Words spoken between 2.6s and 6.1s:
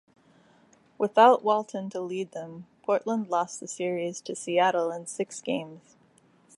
Portland lost the series to Seattle in six games.